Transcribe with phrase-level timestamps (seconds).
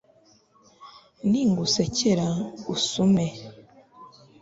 [1.29, 2.27] ningusekera
[2.73, 3.25] usume